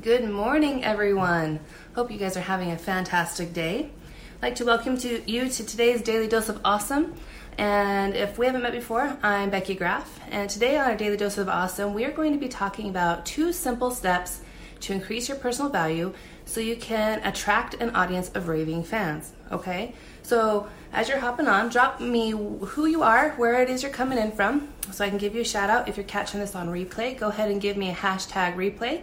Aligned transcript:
Good 0.00 0.30
morning, 0.30 0.84
everyone. 0.84 1.58
Hope 1.96 2.12
you 2.12 2.18
guys 2.18 2.36
are 2.36 2.40
having 2.40 2.70
a 2.70 2.78
fantastic 2.78 3.52
day. 3.52 3.90
I'd 4.36 4.42
like 4.42 4.54
to 4.54 4.64
welcome 4.64 4.96
to 4.98 5.28
you 5.28 5.48
to 5.48 5.66
today's 5.66 6.02
Daily 6.02 6.28
Dose 6.28 6.48
of 6.48 6.60
Awesome. 6.64 7.14
And 7.58 8.14
if 8.14 8.38
we 8.38 8.46
haven't 8.46 8.62
met 8.62 8.70
before, 8.70 9.18
I'm 9.24 9.50
Becky 9.50 9.74
Graff. 9.74 10.20
And 10.30 10.48
today 10.48 10.78
on 10.78 10.88
our 10.88 10.96
Daily 10.96 11.16
Dose 11.16 11.36
of 11.36 11.48
Awesome, 11.48 11.94
we 11.94 12.04
are 12.04 12.12
going 12.12 12.32
to 12.32 12.38
be 12.38 12.46
talking 12.46 12.88
about 12.88 13.26
two 13.26 13.52
simple 13.52 13.90
steps 13.90 14.40
to 14.82 14.92
increase 14.92 15.28
your 15.28 15.36
personal 15.36 15.68
value 15.68 16.14
so 16.44 16.60
you 16.60 16.76
can 16.76 17.20
attract 17.26 17.74
an 17.74 17.90
audience 17.96 18.30
of 18.36 18.46
raving 18.46 18.84
fans. 18.84 19.32
Okay? 19.50 19.94
So 20.22 20.68
as 20.92 21.08
you're 21.08 21.18
hopping 21.18 21.48
on, 21.48 21.70
drop 21.70 22.00
me 22.00 22.30
who 22.30 22.86
you 22.86 23.02
are, 23.02 23.30
where 23.30 23.60
it 23.62 23.68
is 23.68 23.82
you're 23.82 23.90
coming 23.90 24.18
in 24.18 24.30
from, 24.30 24.68
so 24.92 25.04
I 25.04 25.08
can 25.08 25.18
give 25.18 25.34
you 25.34 25.40
a 25.40 25.44
shout 25.44 25.70
out. 25.70 25.88
If 25.88 25.96
you're 25.96 26.06
catching 26.06 26.38
this 26.38 26.54
on 26.54 26.68
replay, 26.68 27.18
go 27.18 27.30
ahead 27.30 27.50
and 27.50 27.60
give 27.60 27.76
me 27.76 27.90
a 27.90 27.94
hashtag 27.94 28.54
replay. 28.54 29.02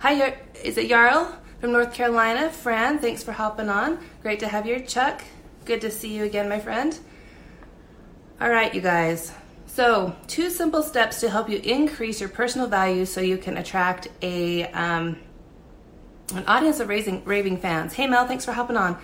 Hi, 0.00 0.36
is 0.62 0.76
it 0.76 0.88
Jarl 0.90 1.34
from 1.60 1.72
North 1.72 1.94
Carolina? 1.94 2.50
Fran, 2.50 2.98
thanks 2.98 3.22
for 3.22 3.32
hopping 3.32 3.70
on. 3.70 3.98
Great 4.20 4.38
to 4.40 4.48
have 4.48 4.66
you. 4.66 4.80
Chuck, 4.80 5.22
good 5.64 5.80
to 5.80 5.90
see 5.90 6.14
you 6.14 6.24
again, 6.24 6.48
my 6.48 6.60
friend. 6.60 6.98
All 8.40 8.50
right, 8.50 8.74
you 8.74 8.82
guys. 8.82 9.32
So, 9.66 10.14
two 10.26 10.50
simple 10.50 10.82
steps 10.82 11.20
to 11.20 11.30
help 11.30 11.48
you 11.48 11.58
increase 11.58 12.20
your 12.20 12.28
personal 12.28 12.66
value 12.66 13.06
so 13.06 13.22
you 13.22 13.38
can 13.38 13.56
attract 13.56 14.08
a 14.20 14.66
um, 14.72 15.18
an 16.34 16.44
audience 16.46 16.80
of 16.80 16.88
raising, 16.88 17.24
raving 17.24 17.58
fans. 17.58 17.94
Hey, 17.94 18.06
Mel, 18.06 18.26
thanks 18.26 18.44
for 18.44 18.52
hopping 18.52 18.76
on. 18.76 18.98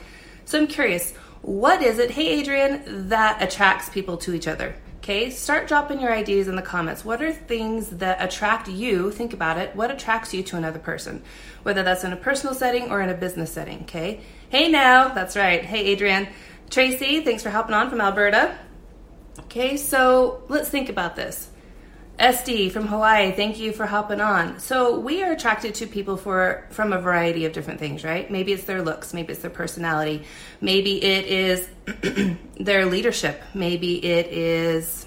So, 0.44 0.58
I'm 0.58 0.66
curious, 0.66 1.14
what 1.40 1.82
is 1.82 1.98
it, 1.98 2.10
hey, 2.10 2.28
Adrian, 2.28 3.08
that 3.08 3.42
attracts 3.42 3.88
people 3.88 4.18
to 4.18 4.34
each 4.34 4.46
other? 4.46 4.76
Okay, 5.00 5.30
start 5.30 5.66
dropping 5.66 5.98
your 5.98 6.12
ideas 6.12 6.46
in 6.46 6.56
the 6.56 6.62
comments. 6.62 7.06
What 7.06 7.22
are 7.22 7.32
things 7.32 7.88
that 7.88 8.22
attract 8.22 8.68
you? 8.68 9.10
Think 9.10 9.32
about 9.32 9.56
it. 9.56 9.74
What 9.74 9.90
attracts 9.90 10.34
you 10.34 10.42
to 10.42 10.58
another 10.58 10.78
person? 10.78 11.22
Whether 11.62 11.82
that's 11.82 12.04
in 12.04 12.12
a 12.12 12.16
personal 12.16 12.54
setting 12.54 12.90
or 12.90 13.00
in 13.00 13.08
a 13.08 13.14
business 13.14 13.50
setting, 13.50 13.80
okay? 13.84 14.20
Hey 14.50 14.68
now, 14.68 15.08
that's 15.08 15.36
right. 15.36 15.64
Hey 15.64 15.86
Adrian. 15.86 16.28
Tracy, 16.68 17.22
thanks 17.22 17.42
for 17.42 17.48
helping 17.48 17.74
on 17.74 17.88
from 17.88 18.02
Alberta. 18.02 18.58
Okay, 19.38 19.78
so 19.78 20.42
let's 20.48 20.68
think 20.68 20.90
about 20.90 21.16
this. 21.16 21.48
SD 22.20 22.70
from 22.70 22.86
Hawaii, 22.86 23.32
thank 23.32 23.58
you 23.58 23.72
for 23.72 23.86
hopping 23.86 24.20
on. 24.20 24.58
So 24.58 25.00
we 25.00 25.22
are 25.22 25.32
attracted 25.32 25.74
to 25.76 25.86
people 25.86 26.18
for 26.18 26.66
from 26.68 26.92
a 26.92 27.00
variety 27.00 27.46
of 27.46 27.54
different 27.54 27.80
things, 27.80 28.04
right? 28.04 28.30
Maybe 28.30 28.52
it's 28.52 28.64
their 28.64 28.82
looks, 28.82 29.14
maybe 29.14 29.32
it's 29.32 29.40
their 29.40 29.50
personality, 29.50 30.24
maybe 30.60 31.02
it 31.02 31.24
is 31.24 31.66
their 32.60 32.84
leadership, 32.84 33.40
maybe 33.54 34.04
it 34.04 34.26
is 34.26 35.06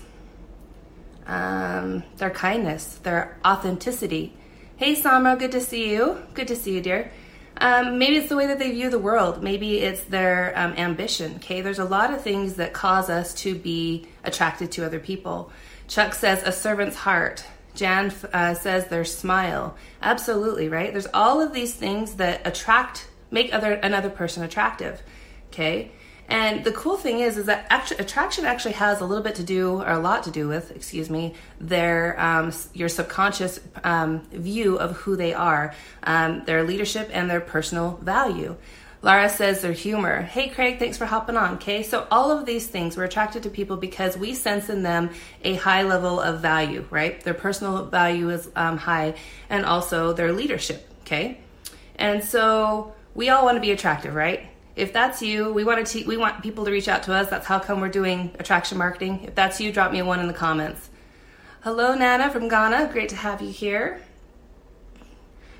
um, 1.28 2.02
their 2.18 2.32
kindness, 2.32 2.96
their 3.04 3.38
authenticity. 3.46 4.34
Hey 4.78 4.96
Samra, 4.96 5.38
good 5.38 5.52
to 5.52 5.62
see 5.62 5.92
you. 5.92 6.18
Good 6.34 6.48
to 6.48 6.56
see 6.56 6.74
you, 6.74 6.82
dear. 6.82 7.12
Um, 7.58 8.00
maybe 8.00 8.18
it's 8.18 8.30
the 8.30 8.36
way 8.36 8.48
that 8.48 8.58
they 8.58 8.72
view 8.72 8.90
the 8.90 8.98
world. 8.98 9.44
Maybe 9.44 9.78
it's 9.78 10.04
their 10.06 10.52
um, 10.58 10.74
ambition. 10.74 11.36
Okay, 11.36 11.62
there's 11.62 11.78
a 11.78 11.86
lot 11.86 12.12
of 12.12 12.22
things 12.22 12.56
that 12.56 12.74
cause 12.74 13.12
us 13.12 13.36
to 13.36 13.54
be 13.54 14.08
attracted 14.24 14.72
to 14.72 14.86
other 14.86 15.00
people. 15.00 15.52
Chuck 15.94 16.16
says 16.16 16.42
a 16.42 16.52
servant's 16.52 16.96
heart. 16.96 17.46
Jan 17.76 18.12
uh, 18.34 18.56
says 18.56 18.88
their 18.88 19.06
smile. 19.06 19.78
Absolutely, 20.02 20.68
right? 20.68 20.92
There's 20.92 21.06
all 21.14 21.40
of 21.40 21.54
these 21.54 21.76
things 21.76 22.16
that 22.16 22.42
attract, 22.48 23.08
make 23.30 23.54
other 23.54 23.74
another 23.74 24.10
person 24.10 24.42
attractive. 24.42 25.04
Okay, 25.50 25.92
and 26.28 26.64
the 26.64 26.72
cool 26.72 26.98
thing 26.98 27.20
is, 27.20 27.38
is 27.38 27.46
that 27.46 27.68
attraction 28.00 28.44
actually 28.44 28.74
has 28.74 29.02
a 29.02 29.06
little 29.06 29.24
bit 29.24 29.36
to 29.36 29.44
do, 29.44 29.84
or 29.84 29.92
a 29.92 30.00
lot 30.00 30.24
to 30.24 30.32
do 30.32 30.48
with, 30.48 30.72
excuse 30.72 31.12
me, 31.12 31.36
their 31.60 32.20
um, 32.20 32.52
your 32.74 32.90
subconscious 32.90 33.60
um, 33.84 34.22
view 34.32 34.80
of 34.80 34.98
who 34.98 35.16
they 35.16 35.36
are, 35.36 35.76
um, 36.02 36.44
their 36.46 36.64
leadership, 36.64 37.12
and 37.14 37.30
their 37.30 37.42
personal 37.42 38.00
value. 38.02 38.56
Lara 39.04 39.28
says 39.28 39.62
their 39.62 39.74
humor. 39.74 40.22
Hey, 40.22 40.48
Craig, 40.48 40.80
thanks 40.80 40.98
for 40.98 41.06
hopping 41.06 41.36
on. 41.36 41.56
Okay, 41.56 41.84
so 41.84 42.08
all 42.10 42.32
of 42.32 42.46
these 42.46 42.68
things, 42.68 42.96
we're 42.96 43.04
attracted 43.04 43.44
to 43.44 43.50
people 43.50 43.76
because 43.76 44.18
we 44.18 44.34
sense 44.34 44.70
in 44.70 44.82
them 44.82 45.10
a 45.44 45.56
high 45.56 45.84
level 45.84 46.22
of 46.22 46.40
value, 46.40 46.86
right? 46.90 47.20
Their 47.22 47.34
personal 47.34 47.84
value 47.84 48.30
is 48.30 48.50
um, 48.56 48.78
high, 48.78 49.16
and 49.50 49.66
also 49.66 50.14
their 50.14 50.32
leadership, 50.32 50.90
okay? 51.02 51.38
And 51.98 52.24
so 52.24 52.96
we 53.14 53.28
all 53.28 53.44
want 53.44 53.58
to 53.58 53.62
be 53.62 53.72
attractive, 53.72 54.16
right? 54.16 54.48
If 54.78 54.94
that's 54.94 55.22
you, 55.22 55.52
we 55.52 55.66
want 55.66 55.86
to 55.86 55.94
te- 55.94 56.06
we 56.06 56.16
want 56.16 56.42
people 56.42 56.64
to 56.64 56.72
reach 56.72 56.88
out 56.88 57.04
to 57.04 57.14
us. 57.14 57.30
That's 57.30 57.46
how 57.46 57.60
come 57.60 57.82
we're 57.82 57.90
doing 57.90 58.34
attraction 58.40 58.78
marketing. 58.78 59.26
If 59.26 59.36
that's 59.36 59.60
you, 59.60 59.74
drop 59.74 59.92
me 59.92 60.00
a 60.00 60.06
one 60.06 60.22
in 60.22 60.28
the 60.28 60.34
comments. 60.34 60.90
Hello, 61.62 61.94
Nana 61.94 62.30
from 62.30 62.48
Ghana. 62.48 62.90
Great 62.94 63.10
to 63.10 63.18
have 63.18 63.42
you 63.42 63.52
here. 63.52 64.02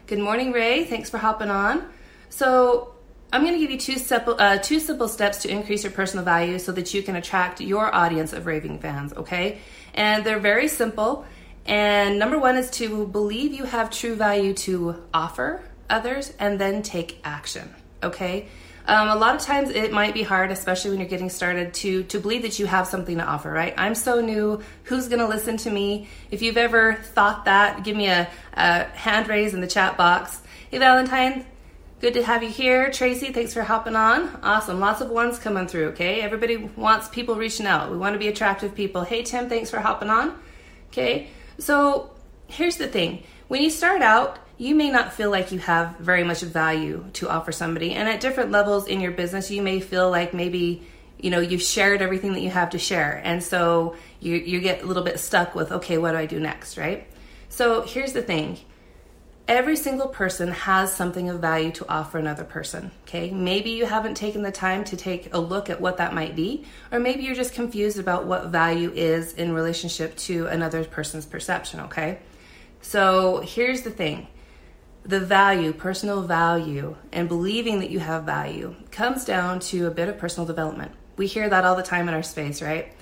Good 0.08 0.20
morning, 0.20 0.54
Ray. 0.54 0.86
Thanks 0.86 1.10
for 1.10 1.18
hopping 1.18 1.50
on. 1.50 1.90
So 2.30 2.93
I'm 3.34 3.42
going 3.42 3.54
to 3.54 3.60
give 3.60 3.72
you 3.72 3.80
two 3.80 3.98
simple, 3.98 4.36
uh, 4.38 4.60
two 4.60 4.80
simple 4.80 5.08
steps 5.08 5.40
to 5.40 5.50
increase 5.50 5.82
your 5.82 5.92
personal 5.92 6.24
value 6.24 6.60
so 6.60 6.72
that 6.74 6.94
you 6.94 7.02
can 7.02 7.16
attract 7.16 7.62
your 7.62 7.94
audience 7.94 8.32
of 8.32 8.46
raving 8.46 8.78
fans, 8.78 9.12
okay? 9.14 9.58
And 9.96 10.24
they're 10.24 10.40
very 10.40 10.68
simple. 10.68 11.26
And 11.66 12.20
number 12.20 12.38
one 12.38 12.58
is 12.58 12.70
to 12.72 13.08
believe 13.08 13.52
you 13.52 13.64
have 13.64 13.90
true 13.90 14.14
value 14.14 14.54
to 14.54 15.02
offer 15.16 15.64
others 15.90 16.32
and 16.38 16.60
then 16.60 16.84
take 16.84 17.22
action, 17.24 17.74
okay? 18.04 18.50
Um, 18.86 19.08
a 19.10 19.16
lot 19.16 19.34
of 19.34 19.42
times 19.42 19.72
it 19.72 19.92
might 19.92 20.14
be 20.14 20.22
hard, 20.22 20.52
especially 20.52 20.92
when 20.92 21.00
you're 21.00 21.10
getting 21.10 21.32
started, 21.32 21.74
to 21.76 22.04
to 22.04 22.20
believe 22.20 22.44
that 22.44 22.60
you 22.60 22.68
have 22.68 22.86
something 22.86 23.18
to 23.18 23.24
offer. 23.24 23.50
Right? 23.50 23.74
I'm 23.78 23.96
so 23.96 24.22
new. 24.22 24.62
Who's 24.84 25.08
going 25.08 25.22
to 25.22 25.28
listen 25.28 25.58
to 25.58 25.72
me? 25.72 26.10
If 26.30 26.42
you've 26.42 26.58
ever 26.58 26.96
thought 26.96 27.46
that, 27.46 27.84
give 27.84 27.96
me 27.96 28.08
a, 28.10 28.30
a 28.54 28.84
hand 28.84 29.28
raise 29.28 29.54
in 29.54 29.62
the 29.62 29.68
chat 29.68 29.98
box. 29.98 30.42
Hey, 30.70 30.80
Valentine, 30.80 31.46
Good 32.04 32.16
to 32.16 32.24
have 32.26 32.44
you 32.44 32.50
here. 32.50 32.92
Tracy, 32.92 33.32
thanks 33.32 33.54
for 33.54 33.62
hopping 33.62 33.96
on. 33.96 34.28
Awesome. 34.44 34.82
Lots 34.82 35.00
of 35.00 35.10
ones 35.10 35.40
coming 35.40 35.70
through, 35.70 35.92
okay? 35.92 36.20
Everybody 36.20 36.58
wants 36.58 37.08
people 37.08 37.36
reaching 37.36 37.66
out. 37.66 37.92
We 37.92 37.98
want 37.98 38.12
to 38.12 38.20
be 38.20 38.28
attractive 38.28 38.76
people. 38.76 39.04
Hey, 39.04 39.24
Tim, 39.24 39.48
thanks 39.48 39.70
for 39.70 39.80
hopping 39.80 40.10
on. 40.10 40.38
Okay? 40.90 41.30
So 41.60 42.12
here's 42.48 42.76
the 42.76 42.90
thing 42.90 43.24
when 43.48 43.62
you 43.62 43.70
start 43.70 44.02
out, 44.02 44.38
you 44.58 44.76
may 44.76 44.90
not 44.90 45.14
feel 45.14 45.32
like 45.32 45.54
you 45.54 45.60
have 45.60 45.98
very 45.98 46.26
much 46.26 46.42
value 46.42 47.06
to 47.14 47.30
offer 47.30 47.54
somebody. 47.54 47.94
And 47.94 48.10
at 48.10 48.20
different 48.20 48.52
levels 48.52 48.86
in 48.86 49.00
your 49.00 49.14
business, 49.14 49.50
you 49.50 49.62
may 49.62 49.80
feel 49.80 50.12
like 50.12 50.34
maybe 50.34 50.86
you 51.20 51.30
know 51.30 51.40
you've 51.40 51.62
shared 51.62 52.02
everything 52.02 52.34
that 52.34 52.42
you 52.42 52.50
have 52.50 52.72
to 52.72 52.80
share 52.80 53.22
and 53.24 53.42
so 53.42 53.96
you, 54.20 54.36
you 54.36 54.60
get 54.60 54.84
a 54.84 54.86
little 54.86 55.04
bit 55.04 55.22
stuck 55.22 55.56
with 55.56 55.72
okay 55.72 55.98
what 55.98 56.12
do 56.12 56.18
i 56.18 56.26
do 56.26 56.38
next 56.38 56.76
right 56.78 57.08
so 57.48 57.82
here's 57.84 58.12
the 58.12 58.22
thing 58.22 58.60
every 59.48 59.76
single 59.76 60.08
person 60.08 60.50
has 60.50 60.94
something 60.94 61.30
of 61.30 61.40
value 61.40 61.72
to 61.72 61.90
offer 61.90 62.18
another 62.18 62.44
person. 62.44 62.92
Okay, 63.04 63.30
maybe 63.32 63.72
you 63.72 63.86
haven't 63.86 64.16
taken 64.16 64.42
the 64.42 64.52
time 64.52 64.84
to 64.86 64.98
take 64.98 65.34
a 65.34 65.40
look 65.40 65.70
at 65.70 65.82
what 65.82 65.98
that 65.98 66.14
might 66.14 66.36
be, 66.36 66.66
or 66.92 67.00
maybe 67.00 67.24
you're 67.24 67.36
just 67.36 67.54
confused 67.54 68.00
about 68.00 68.26
what 68.26 68.48
value 68.48 68.92
is 68.96 69.34
in 69.34 69.54
relationship 69.54 70.16
to 70.18 70.48
another 70.48 70.84
person's 70.86 71.26
perception. 71.26 71.82
Okay, 71.82 72.20
so 72.82 73.40
here's 73.40 73.82
the 73.82 73.92
thing 73.92 74.28
the 75.06 75.20
value, 75.20 75.74
personal 75.74 76.22
value, 76.22 76.96
and 77.12 77.28
believing 77.28 77.80
that 77.80 77.90
you 77.90 78.00
have 78.00 78.24
value 78.24 78.74
comes 78.92 79.26
down 79.26 79.60
to 79.60 79.86
a 79.86 79.92
bit 79.92 80.08
of 80.08 80.18
personal 80.18 80.48
development. 80.48 80.94
We 81.18 81.28
hear 81.28 81.50
that 81.50 81.66
all 81.66 81.76
the 81.76 81.84
time 81.84 82.08
in 82.08 82.14
our 82.14 82.24
space, 82.24 82.62
right? 82.62 82.94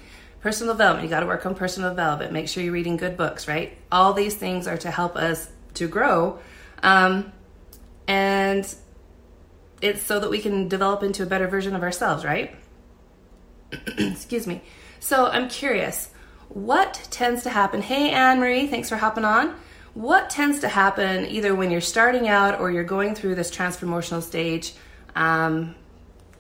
Personal 0.42 0.74
development, 0.74 1.04
you 1.04 1.10
got 1.12 1.20
to 1.20 1.28
work 1.28 1.46
on 1.46 1.54
personal 1.54 1.92
development. 1.92 2.34
Make 2.34 2.48
sure 2.48 2.64
you're 2.64 2.74
reading 2.74 2.98
good 2.98 3.16
books, 3.16 3.48
right? 3.48 3.78
All 3.92 4.14
these 4.14 4.34
things 4.34 4.66
are 4.66 4.78
to 4.78 4.90
help 4.90 5.16
us 5.16 5.48
to 5.76 5.88
grow. 5.88 6.40
Um, 6.84 7.32
and 8.08 8.68
it's 9.82 10.02
so 10.04 10.20
that 10.20 10.30
we 10.30 10.40
can 10.40 10.68
develop 10.68 11.04
into 11.04 11.24
a 11.24 11.26
better 11.26 11.48
version 11.48 11.76
of 11.76 11.84
ourselves, 11.84 12.24
right? 12.24 12.56
Excuse 13.98 14.48
me. 14.48 14.62
So 15.00 15.26
I'm 15.26 15.50
curious, 15.50 16.12
what 16.50 17.08
tends 17.10 17.44
to 17.44 17.50
happen? 17.50 17.82
Hey, 17.82 18.12
Anne 18.12 18.40
Marie, 18.40 18.68
thanks 18.68 18.90
for 18.90 18.98
hopping 18.98 19.26
on. 19.26 19.56
What 19.94 20.30
tends 20.30 20.60
to 20.62 20.70
happen 20.70 21.26
either 21.26 21.54
when 21.56 21.72
you're 21.72 21.82
starting 21.82 22.28
out 22.28 22.60
or 22.60 22.72
you're 22.72 22.84
going 22.84 23.16
through 23.16 23.36
this 23.36 23.52
transformational 23.52 24.22
stage 24.22 24.74
um, 25.16 25.76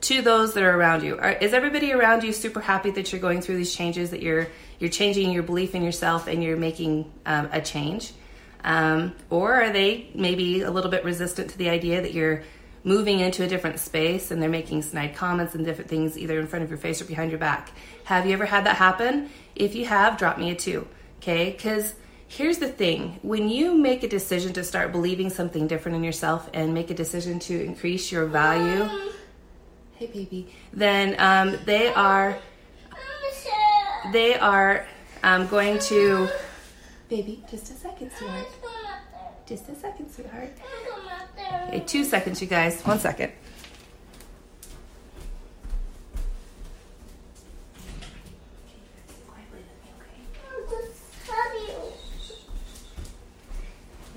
to 0.02 0.22
those 0.22 0.54
that 0.54 0.64
are 0.64 0.78
around 0.78 1.04
you? 1.04 1.18
Are, 1.18 1.32
is 1.32 1.54
everybody 1.54 1.92
around 1.92 2.24
you 2.24 2.34
super 2.34 2.62
happy 2.62 2.92
that 2.92 3.12
you're 3.12 3.22
going 3.22 3.42
through 3.42 3.58
these 3.58 3.74
changes, 3.74 4.12
that 4.12 4.22
you're 4.22 4.48
you're 4.80 4.90
changing 4.90 5.32
your 5.32 5.44
belief 5.44 5.76
in 5.76 5.84
yourself 5.84 6.28
and 6.28 6.44
you're 6.44 6.58
making 6.58 7.12
um, 7.26 7.50
a 7.52 7.62
change? 7.62 8.14
Um, 8.64 9.14
or 9.30 9.54
are 9.56 9.72
they 9.72 10.10
maybe 10.14 10.62
a 10.62 10.72
little 10.72 10.92
bit 10.92 11.04
resistant 11.04 11.50
to 11.52 11.58
the 11.58 11.70
idea 11.70 12.02
that 12.02 12.14
you're 12.14 12.44
moving 12.84 13.20
into 13.20 13.44
a 13.44 13.48
different 13.48 13.80
space 13.80 14.32
and 14.32 14.42
they're 14.42 14.50
making 14.50 14.82
snide 14.82 15.16
comments 15.16 15.56
and 15.56 15.66
different 15.66 15.90
things 15.90 16.18
either 16.18 16.40
in 16.40 16.48
front 16.48 16.64
of 16.64 16.70
your 16.70 16.78
face 16.78 17.02
or 17.02 17.06
behind 17.06 17.32
your 17.32 17.40
back? 17.40 17.72
Have 18.06 18.26
you 18.26 18.34
ever 18.34 18.46
had 18.46 18.66
that 18.66 18.78
happen? 18.78 19.30
If 19.56 19.76
you 19.76 19.86
have, 19.86 20.18
drop 20.18 20.38
me 20.38 20.52
a 20.52 20.56
two, 20.56 20.88
okay? 21.20 21.52
Because 21.52 21.96
here's 22.28 22.58
the 22.58 22.68
thing 22.68 23.20
when 23.22 23.50
you 23.50 23.78
make 23.78 24.04
a 24.04 24.08
decision 24.08 24.54
to 24.54 24.64
start 24.64 24.92
believing 24.92 25.30
something 25.30 25.68
different 25.68 25.98
in 25.98 26.04
yourself 26.04 26.50
and 26.54 26.74
make 26.74 26.90
a 26.90 26.94
decision 26.96 27.40
to 27.40 27.64
increase 27.64 28.12
your 28.12 28.26
value, 28.26 28.90
hey 29.98 30.08
baby, 30.08 30.54
then 30.74 31.16
um, 31.20 31.58
they 31.66 31.90
are 31.90 32.38
they 34.12 34.34
are 34.36 34.88
um, 35.24 35.46
going 35.48 35.78
to 35.78 36.28
Baby, 37.12 37.44
just 37.52 37.70
a 37.70 37.74
second, 37.74 38.10
sweetheart. 38.18 38.48
Just 39.46 39.68
a 39.68 39.76
second, 39.76 40.10
sweetheart. 40.14 40.50
Okay, 41.68 41.84
two 41.86 42.06
seconds, 42.06 42.42
you 42.42 42.48
guys. 42.48 42.82
One 42.84 43.00
second. 43.00 43.34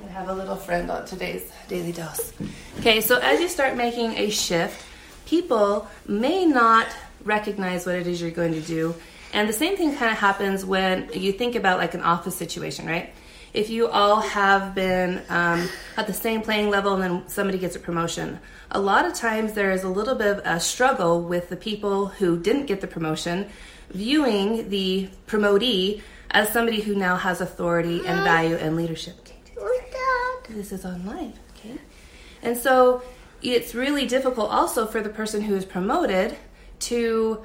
I 0.04 0.10
have 0.12 0.28
a 0.28 0.32
little 0.32 0.54
friend 0.54 0.88
on 0.88 1.04
today's 1.04 1.50
daily 1.66 1.90
dose. 1.90 2.32
Okay, 2.78 3.00
so 3.00 3.18
as 3.18 3.40
you 3.40 3.48
start 3.48 3.76
making 3.76 4.12
a 4.12 4.30
shift, 4.30 4.80
people 5.26 5.88
may 6.06 6.46
not 6.46 6.86
recognize 7.24 7.86
what 7.86 7.96
it 7.96 8.06
is 8.06 8.22
you're 8.22 8.30
going 8.30 8.52
to 8.52 8.60
do. 8.60 8.94
And 9.34 9.48
the 9.48 9.52
same 9.52 9.76
thing 9.76 9.96
kind 9.96 10.12
of 10.12 10.16
happens 10.16 10.64
when 10.64 11.10
you 11.12 11.32
think 11.32 11.56
about 11.56 11.78
like 11.78 11.94
an 11.94 12.02
office 12.02 12.36
situation, 12.36 12.86
right? 12.86 13.12
If 13.52 13.68
you 13.68 13.88
all 13.88 14.20
have 14.20 14.76
been 14.76 15.22
um, 15.28 15.68
at 15.96 16.06
the 16.06 16.12
same 16.12 16.40
playing 16.40 16.70
level 16.70 16.94
and 16.94 17.02
then 17.02 17.28
somebody 17.28 17.58
gets 17.58 17.74
a 17.74 17.80
promotion, 17.80 18.38
a 18.70 18.80
lot 18.80 19.04
of 19.06 19.12
times 19.14 19.54
there 19.54 19.72
is 19.72 19.82
a 19.82 19.88
little 19.88 20.14
bit 20.14 20.28
of 20.28 20.38
a 20.44 20.60
struggle 20.60 21.20
with 21.20 21.48
the 21.48 21.56
people 21.56 22.06
who 22.06 22.38
didn't 22.38 22.66
get 22.66 22.80
the 22.80 22.86
promotion 22.86 23.50
viewing 23.90 24.68
the 24.70 25.10
promotee 25.26 26.00
as 26.30 26.52
somebody 26.52 26.80
who 26.80 26.94
now 26.94 27.16
has 27.16 27.40
authority 27.40 28.06
and 28.06 28.22
value 28.22 28.54
and 28.54 28.76
leadership. 28.76 29.16
This 30.48 30.70
is 30.70 30.84
online, 30.84 31.32
okay? 31.56 31.78
And 32.42 32.56
so 32.56 33.02
it's 33.42 33.74
really 33.74 34.06
difficult 34.06 34.50
also 34.50 34.86
for 34.86 35.00
the 35.00 35.08
person 35.08 35.42
who 35.42 35.56
is 35.56 35.64
promoted 35.64 36.36
to 36.80 37.44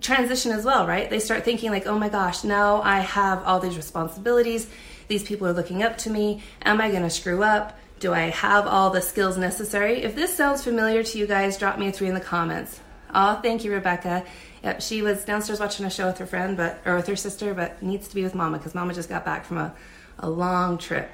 transition 0.00 0.52
as 0.52 0.64
well, 0.64 0.86
right? 0.86 1.08
They 1.08 1.20
start 1.20 1.44
thinking 1.44 1.70
like, 1.70 1.86
"Oh 1.86 1.98
my 1.98 2.08
gosh, 2.08 2.44
now 2.44 2.82
I 2.82 3.00
have 3.00 3.42
all 3.44 3.60
these 3.60 3.76
responsibilities. 3.76 4.68
These 5.08 5.24
people 5.24 5.46
are 5.46 5.52
looking 5.52 5.82
up 5.82 5.98
to 5.98 6.10
me. 6.10 6.42
Am 6.62 6.80
I 6.80 6.90
going 6.90 7.02
to 7.02 7.10
screw 7.10 7.42
up? 7.42 7.78
Do 7.98 8.12
I 8.12 8.30
have 8.30 8.66
all 8.66 8.90
the 8.90 9.00
skills 9.00 9.36
necessary?" 9.36 10.02
If 10.02 10.14
this 10.14 10.36
sounds 10.36 10.62
familiar 10.62 11.02
to 11.02 11.18
you 11.18 11.26
guys, 11.26 11.58
drop 11.58 11.78
me 11.78 11.88
a 11.88 11.92
3 11.92 12.08
in 12.08 12.14
the 12.14 12.20
comments. 12.20 12.80
Oh, 13.14 13.40
thank 13.42 13.64
you, 13.64 13.72
Rebecca. 13.72 14.24
Yep, 14.62 14.82
she 14.82 15.02
was 15.02 15.24
downstairs 15.24 15.60
watching 15.60 15.86
a 15.86 15.90
show 15.90 16.06
with 16.06 16.18
her 16.18 16.26
friend, 16.26 16.56
but 16.56 16.80
or 16.84 16.96
with 16.96 17.06
her 17.06 17.16
sister, 17.16 17.54
but 17.54 17.82
needs 17.82 18.08
to 18.08 18.14
be 18.14 18.22
with 18.22 18.34
Mama 18.34 18.58
because 18.58 18.74
Mama 18.74 18.92
just 18.92 19.08
got 19.08 19.24
back 19.24 19.44
from 19.44 19.58
a, 19.58 19.74
a 20.18 20.28
long 20.28 20.78
trip. 20.78 21.10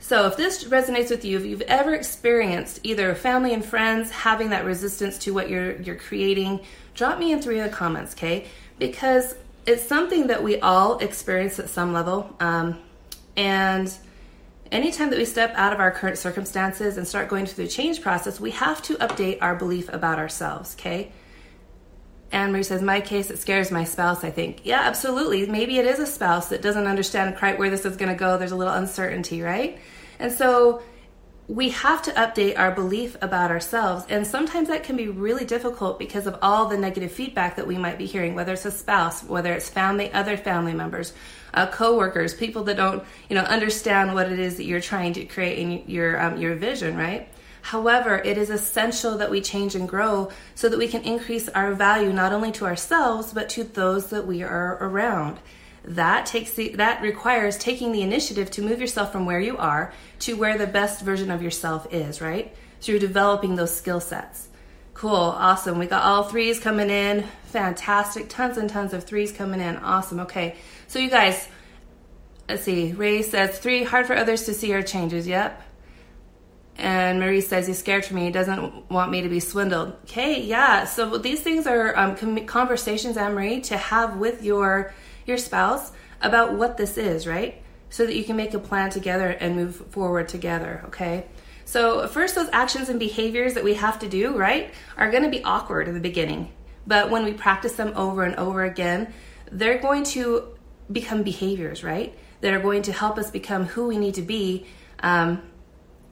So, 0.00 0.26
if 0.26 0.36
this 0.36 0.64
resonates 0.64 1.10
with 1.10 1.24
you, 1.24 1.36
if 1.36 1.44
you've 1.44 1.60
ever 1.62 1.94
experienced 1.94 2.80
either 2.82 3.14
family 3.14 3.52
and 3.52 3.64
friends 3.64 4.10
having 4.10 4.50
that 4.50 4.64
resistance 4.64 5.18
to 5.18 5.32
what 5.32 5.50
you're 5.50 5.76
you're 5.76 5.96
creating, 5.96 6.60
drop 6.94 7.18
me 7.18 7.32
in 7.32 7.40
three 7.40 7.58
in 7.58 7.64
the 7.64 7.72
comments, 7.72 8.14
okay? 8.14 8.46
Because 8.78 9.34
it's 9.66 9.86
something 9.86 10.28
that 10.28 10.42
we 10.42 10.58
all 10.60 10.98
experience 10.98 11.58
at 11.58 11.68
some 11.68 11.92
level, 11.92 12.34
um, 12.40 12.78
and 13.36 13.92
anytime 14.72 15.10
that 15.10 15.18
we 15.18 15.24
step 15.24 15.52
out 15.54 15.72
of 15.72 15.80
our 15.80 15.90
current 15.90 16.18
circumstances 16.18 16.96
and 16.96 17.06
start 17.06 17.28
going 17.28 17.46
through 17.46 17.64
the 17.64 17.70
change 17.70 18.00
process, 18.00 18.40
we 18.40 18.50
have 18.52 18.82
to 18.82 18.94
update 18.96 19.38
our 19.40 19.54
belief 19.54 19.88
about 19.92 20.18
ourselves, 20.18 20.74
okay? 20.78 21.12
Anne 22.32 22.52
Marie 22.52 22.62
says, 22.62 22.80
My 22.80 23.00
case, 23.00 23.30
it 23.30 23.38
scares 23.38 23.70
my 23.70 23.84
spouse, 23.84 24.22
I 24.22 24.30
think. 24.30 24.60
Yeah, 24.64 24.80
absolutely. 24.80 25.46
Maybe 25.46 25.78
it 25.78 25.86
is 25.86 25.98
a 25.98 26.06
spouse 26.06 26.48
that 26.50 26.62
doesn't 26.62 26.86
understand 26.86 27.36
quite 27.36 27.58
where 27.58 27.70
this 27.70 27.84
is 27.84 27.96
going 27.96 28.10
to 28.10 28.18
go. 28.18 28.38
There's 28.38 28.52
a 28.52 28.56
little 28.56 28.74
uncertainty, 28.74 29.42
right? 29.42 29.78
And 30.18 30.30
so 30.30 30.82
we 31.50 31.70
have 31.70 32.00
to 32.00 32.12
update 32.12 32.56
our 32.56 32.70
belief 32.70 33.16
about 33.20 33.50
ourselves. 33.50 34.06
And 34.08 34.24
sometimes 34.24 34.68
that 34.68 34.84
can 34.84 34.96
be 34.96 35.08
really 35.08 35.44
difficult 35.44 35.98
because 35.98 36.28
of 36.28 36.38
all 36.42 36.66
the 36.66 36.78
negative 36.78 37.10
feedback 37.10 37.56
that 37.56 37.66
we 37.66 37.76
might 37.76 37.98
be 37.98 38.06
hearing, 38.06 38.36
whether 38.36 38.52
it's 38.52 38.66
a 38.66 38.70
spouse, 38.70 39.24
whether 39.24 39.52
it's 39.52 39.68
family, 39.68 40.12
other 40.12 40.36
family 40.36 40.74
members, 40.74 41.12
uh, 41.52 41.66
coworkers, 41.66 42.34
people 42.34 42.62
that 42.64 42.76
don't, 42.76 43.02
you 43.28 43.34
know, 43.34 43.42
understand 43.42 44.14
what 44.14 44.30
it 44.30 44.38
is 44.38 44.58
that 44.58 44.64
you're 44.64 44.80
trying 44.80 45.12
to 45.14 45.24
create 45.24 45.58
in 45.58 45.82
your 45.88 46.22
um, 46.22 46.36
your 46.36 46.54
vision, 46.54 46.96
right? 46.96 47.28
However, 47.62 48.22
it 48.24 48.38
is 48.38 48.48
essential 48.48 49.18
that 49.18 49.32
we 49.32 49.40
change 49.40 49.74
and 49.74 49.88
grow 49.88 50.30
so 50.54 50.68
that 50.68 50.78
we 50.78 50.86
can 50.86 51.02
increase 51.02 51.48
our 51.48 51.74
value 51.74 52.12
not 52.12 52.32
only 52.32 52.52
to 52.52 52.64
ourselves 52.64 53.32
but 53.32 53.48
to 53.50 53.64
those 53.64 54.10
that 54.10 54.24
we 54.24 54.44
are 54.44 54.78
around. 54.80 55.40
That 55.84 56.26
takes 56.26 56.52
the, 56.52 56.70
that 56.76 57.02
requires 57.02 57.56
taking 57.56 57.92
the 57.92 58.02
initiative 58.02 58.50
to 58.52 58.62
move 58.62 58.80
yourself 58.80 59.12
from 59.12 59.26
where 59.26 59.40
you 59.40 59.56
are 59.56 59.92
to 60.20 60.36
where 60.36 60.58
the 60.58 60.66
best 60.66 61.02
version 61.02 61.30
of 61.30 61.42
yourself 61.42 61.86
is, 61.92 62.20
right? 62.20 62.54
So 62.80 62.92
you're 62.92 63.00
developing 63.00 63.56
those 63.56 63.74
skill 63.74 64.00
sets. 64.00 64.48
Cool, 64.94 65.14
awesome. 65.14 65.78
We 65.78 65.86
got 65.86 66.02
all 66.02 66.24
threes 66.24 66.60
coming 66.60 66.90
in. 66.90 67.24
Fantastic. 67.44 68.28
Tons 68.28 68.58
and 68.58 68.68
tons 68.68 68.92
of 68.92 69.04
threes 69.04 69.32
coming 69.32 69.60
in. 69.60 69.76
Awesome. 69.78 70.20
Okay. 70.20 70.56
So 70.88 70.98
you 70.98 71.08
guys, 71.08 71.48
let's 72.48 72.64
see. 72.64 72.92
Ray 72.92 73.22
says 73.22 73.58
three, 73.58 73.82
hard 73.82 74.06
for 74.06 74.14
others 74.14 74.44
to 74.44 74.52
see 74.52 74.74
our 74.74 74.82
changes. 74.82 75.26
Yep. 75.26 75.62
And 76.76 77.20
Marie 77.20 77.40
says 77.40 77.66
he's 77.66 77.78
scared 77.78 78.04
for 78.04 78.14
me. 78.14 78.24
He 78.24 78.30
doesn't 78.30 78.90
want 78.90 79.10
me 79.10 79.22
to 79.22 79.28
be 79.28 79.40
swindled. 79.40 79.94
Okay, 80.04 80.42
yeah. 80.42 80.84
So 80.84 81.18
these 81.18 81.40
things 81.40 81.66
are 81.66 81.96
um, 81.96 82.46
conversations, 82.46 83.16
Anne 83.16 83.34
Marie, 83.34 83.60
to 83.62 83.76
have 83.76 84.16
with 84.16 84.42
your 84.42 84.94
your 85.30 85.38
spouse 85.38 85.92
about 86.20 86.52
what 86.52 86.76
this 86.76 86.98
is, 86.98 87.26
right? 87.26 87.62
So 87.88 88.04
that 88.04 88.14
you 88.14 88.24
can 88.24 88.36
make 88.36 88.52
a 88.52 88.58
plan 88.58 88.90
together 88.90 89.28
and 89.28 89.56
move 89.56 89.76
forward 89.90 90.28
together. 90.28 90.82
Okay. 90.88 91.26
So 91.64 92.06
first, 92.08 92.34
those 92.34 92.48
actions 92.52 92.88
and 92.88 92.98
behaviors 92.98 93.54
that 93.54 93.64
we 93.64 93.74
have 93.74 94.00
to 94.00 94.08
do, 94.08 94.36
right, 94.36 94.74
are 94.96 95.10
going 95.10 95.22
to 95.22 95.30
be 95.30 95.42
awkward 95.44 95.88
in 95.88 95.94
the 95.94 96.00
beginning. 96.00 96.52
But 96.86 97.10
when 97.10 97.24
we 97.24 97.32
practice 97.32 97.74
them 97.74 97.92
over 97.96 98.24
and 98.24 98.36
over 98.36 98.64
again, 98.64 99.12
they're 99.50 99.78
going 99.78 100.04
to 100.04 100.48
become 100.90 101.22
behaviors, 101.22 101.84
right? 101.84 102.16
That 102.40 102.52
are 102.52 102.60
going 102.60 102.82
to 102.82 102.92
help 102.92 103.18
us 103.18 103.30
become 103.30 103.66
who 103.66 103.86
we 103.86 103.98
need 103.98 104.14
to 104.14 104.22
be 104.22 104.66
um, 105.02 105.42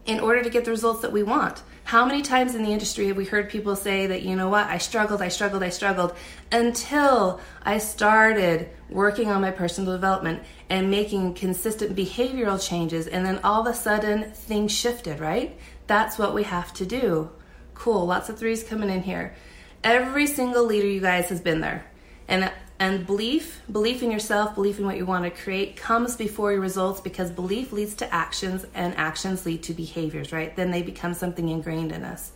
in 0.06 0.21
order 0.21 0.43
to 0.43 0.50
get 0.50 0.64
the 0.64 0.71
results 0.71 1.03
that 1.03 1.12
we 1.12 1.23
want. 1.23 1.62
How 1.88 2.05
many 2.05 2.20
times 2.20 2.55
in 2.55 2.64
the 2.64 2.70
industry 2.70 3.06
have 3.06 3.17
we 3.17 3.25
heard 3.25 3.49
people 3.49 3.75
say 3.75 4.08
that, 4.08 4.20
you 4.20 4.37
know 4.37 4.50
what, 4.50 4.67
I 4.67 4.76
struggled, 4.76 5.23
I 5.23 5.29
struggled, 5.29 5.62
I 5.62 5.70
struggled 5.70 6.14
until 6.52 7.40
I 7.62 7.79
started 7.79 8.69
working 8.90 9.31
on 9.31 9.40
my 9.40 9.52
personal 9.52 9.93
development 9.93 10.43
and 10.69 10.90
making 10.90 11.32
consistent 11.32 11.96
behavioral 11.96 12.62
changes, 12.62 13.06
and 13.06 13.25
then 13.25 13.40
all 13.43 13.67
of 13.67 13.67
a 13.67 13.75
sudden 13.75 14.32
things 14.32 14.70
shifted, 14.70 15.19
right? 15.19 15.58
That's 15.87 16.19
what 16.19 16.35
we 16.35 16.43
have 16.43 16.75
to 16.75 16.85
do. 16.85 17.31
Cool, 17.73 18.05
lots 18.05 18.29
of 18.29 18.38
threes 18.38 18.62
coming 18.62 18.90
in 18.90 19.05
here. 19.05 19.35
Every 19.82 20.26
single 20.26 20.67
leader, 20.67 20.88
you 20.88 21.00
guys, 21.00 21.31
has 21.31 21.40
been 21.40 21.62
there. 21.62 21.87
And 22.29 22.52
and 22.80 23.06
belief, 23.06 23.60
belief 23.70 24.02
in 24.02 24.10
yourself, 24.10 24.54
belief 24.54 24.78
in 24.78 24.86
what 24.86 24.96
you 24.96 25.04
want 25.04 25.25
to 25.25 25.30
create 25.30 25.76
comes 25.76 26.16
before 26.16 26.52
your 26.52 26.60
results 26.60 27.00
because 27.00 27.30
belief 27.30 27.72
leads 27.72 27.94
to 27.96 28.14
actions 28.14 28.64
and 28.75 28.96
actions 28.96 29.44
lead 29.44 29.64
to 29.64 29.75
behaviors, 29.75 30.32
right? 30.32 30.54
Then 30.54 30.70
they 30.70 30.82
become 30.82 31.14
something 31.14 31.48
ingrained 31.48 31.90
in 31.90 32.04
us. 32.04 32.32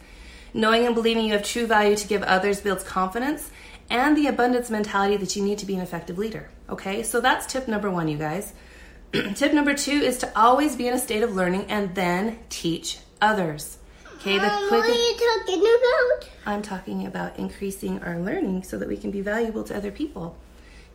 Knowing 0.53 0.85
and 0.85 0.95
believing 0.95 1.25
you 1.25 1.33
have 1.33 1.45
true 1.45 1.67
value 1.67 1.97
to 1.97 2.09
give 2.09 2.23
others 2.25 2.61
builds 2.61 2.83
confidence 2.83 3.51
and 3.89 4.17
the 4.17 4.27
abundance 4.27 4.69
mentality 4.69 5.17
that 5.17 5.37
you 5.37 5.43
need 5.43 5.59
to 5.59 5.67
be 5.67 5.77
an 5.77 5.81
effective 5.81 6.19
leader. 6.19 6.51
Okay, 6.69 7.03
so 7.03 7.21
that's 7.21 7.47
tip 7.47 7.69
number 7.69 7.91
one, 7.91 8.09
you 8.09 8.19
guys. 8.19 8.53
tip 9.35 9.53
number 9.53 9.75
two 9.75 9.93
is 9.93 10.19
to 10.19 10.39
always 10.39 10.75
be 10.75 10.89
in 10.89 10.95
a 10.95 10.99
state 10.99 11.23
of 11.23 11.37
learning 11.37 11.67
and 11.67 11.95
then 11.95 12.39
teach 12.49 12.99
others. 13.21 13.79
Okay, 14.23 14.39
the 14.39 14.47
Mom, 14.47 14.71
what 14.71 14.89
are 14.89 14.95
you 14.95 15.17
talking 15.17 15.59
about? 15.59 16.31
I'm 16.47 16.63
talking 16.63 17.07
about 17.07 17.41
increasing 17.41 18.01
our 18.05 18.21
learning 18.21 18.63
so 18.63 18.79
that 18.79 18.87
we 18.87 18.97
can 18.97 19.11
be 19.11 19.21
valuable 19.21 19.65
to 19.65 19.77
other 19.77 19.91
people. 19.91 20.37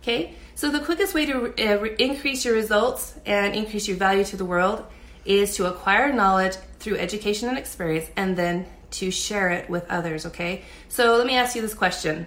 Okay, 0.00 0.32
so 0.54 0.70
the 0.70 0.80
quickest 0.80 1.12
way 1.12 1.26
to 1.26 1.52
uh, 1.58 1.84
increase 1.98 2.46
your 2.46 2.54
results 2.54 3.16
and 3.26 3.54
increase 3.54 3.86
your 3.86 3.98
value 3.98 4.24
to 4.24 4.38
the 4.38 4.46
world 4.46 4.82
is 5.26 5.56
to 5.56 5.66
acquire 5.66 6.10
knowledge 6.10 6.54
through 6.78 6.96
education 6.96 7.50
and 7.50 7.58
experience 7.58 8.06
and 8.16 8.34
then 8.34 8.64
to 8.92 9.10
share 9.10 9.50
it 9.50 9.68
with 9.68 9.84
others. 9.90 10.24
Okay, 10.24 10.62
so 10.88 11.18
let 11.18 11.26
me 11.26 11.36
ask 11.36 11.54
you 11.54 11.60
this 11.60 11.74
question. 11.74 12.26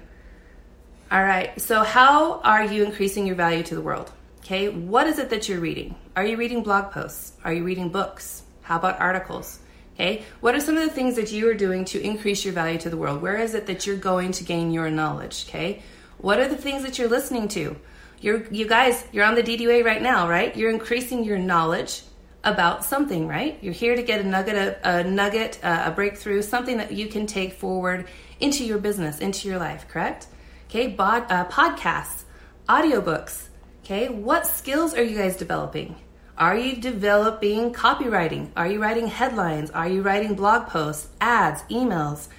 All 1.11 1.23
right, 1.23 1.59
so 1.59 1.81
how 1.81 2.41
are 2.41 2.63
you 2.63 2.83
increasing 2.83 3.25
your 3.25 3.35
value 3.35 3.63
to 3.63 3.73
the 3.73 3.81
world? 3.81 4.11
Okay, 4.41 4.69
what 4.69 5.07
is 5.07 5.17
it 5.17 5.31
that 5.31 5.49
you're 5.49 5.61
reading? 5.61 5.95
Are 6.15 6.23
you 6.23 6.37
reading 6.37 6.61
blog 6.61 6.91
posts? 6.91 7.33
Are 7.43 7.51
you 7.51 7.63
reading 7.63 7.89
books? 7.89 8.43
How 8.61 8.77
about 8.77 9.01
articles? 9.01 9.60
Okay, 9.95 10.23
what 10.39 10.55
are 10.55 10.59
some 10.59 10.77
of 10.77 10.83
the 10.83 10.89
things 10.89 11.15
that 11.15 11.31
you 11.31 11.49
are 11.49 11.53
doing 11.53 11.85
to 11.85 12.01
increase 12.01 12.45
your 12.45 12.53
value 12.53 12.79
to 12.79 12.89
the 12.89 12.97
world? 12.97 13.21
Where 13.21 13.37
is 13.37 13.53
it 13.53 13.67
that 13.67 13.85
you're 13.85 13.97
going 13.97 14.31
to 14.33 14.43
gain 14.43 14.71
your 14.71 14.89
knowledge? 14.89 15.45
Okay, 15.47 15.81
what 16.17 16.39
are 16.39 16.47
the 16.47 16.55
things 16.55 16.83
that 16.83 16.97
you're 16.97 17.09
listening 17.09 17.47
to? 17.49 17.75
You're, 18.21 18.45
you 18.51 18.67
guys, 18.67 19.03
you're 19.11 19.25
on 19.25 19.35
the 19.35 19.43
DDA 19.43 19.83
right 19.83 20.01
now, 20.01 20.29
right? 20.29 20.55
You're 20.55 20.69
increasing 20.69 21.23
your 21.23 21.39
knowledge 21.39 22.03
about 22.43 22.85
something, 22.85 23.27
right? 23.27 23.57
You're 23.61 23.73
here 23.73 23.95
to 23.95 24.03
get 24.03 24.21
a 24.21 24.23
nugget, 24.23 24.55
a, 24.55 24.99
a 24.99 25.03
nugget, 25.03 25.59
a 25.63 25.91
breakthrough, 25.91 26.41
something 26.41 26.77
that 26.77 26.91
you 26.91 27.07
can 27.07 27.25
take 27.25 27.53
forward 27.53 28.07
into 28.39 28.63
your 28.63 28.77
business, 28.77 29.19
into 29.19 29.47
your 29.47 29.59
life, 29.59 29.87
correct? 29.87 30.27
Okay, 30.69 30.87
bod, 30.87 31.25
uh, 31.29 31.47
podcasts, 31.49 32.23
audiobooks. 32.67 33.47
Okay, 33.83 34.09
what 34.09 34.47
skills 34.47 34.93
are 34.93 35.03
you 35.03 35.17
guys 35.17 35.35
developing? 35.35 35.95
Are 36.41 36.57
you 36.57 36.77
developing 36.77 37.71
copywriting? 37.71 38.49
Are 38.57 38.65
you 38.65 38.81
writing 38.81 39.05
headlines? 39.05 39.69
Are 39.69 39.87
you 39.87 40.01
writing 40.01 40.33
blog 40.33 40.69
posts, 40.69 41.07
ads, 41.21 41.61
emails? 41.69 42.29